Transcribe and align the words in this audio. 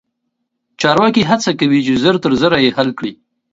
چارواکي 0.81 1.23
هڅه 1.29 1.51
کوي 1.59 1.79
چې 1.87 1.93
ژر 2.01 2.15
تر 2.23 2.31
ژره 2.41 2.59
یې 2.65 2.71
حل 2.77 2.89
کړي. 2.97 3.13